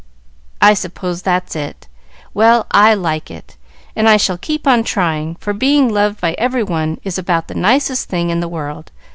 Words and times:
"I 0.63 0.73
suppose 0.73 1.21
that's 1.21 1.55
it. 1.55 1.87
Well, 2.33 2.65
I 2.71 2.95
like 2.95 3.29
it, 3.29 3.55
and 3.95 4.09
I 4.09 4.17
shall 4.17 4.35
keep 4.39 4.65
on 4.67 4.83
trying, 4.83 5.35
for 5.35 5.53
being 5.53 5.93
loved 5.93 6.19
by 6.19 6.33
every 6.39 6.63
one 6.63 6.99
is 7.03 7.19
about 7.19 7.47
the 7.47 7.53
nicest 7.53 8.09
thing 8.09 8.31
in 8.31 8.39
the 8.39 8.49
world. 8.49 8.89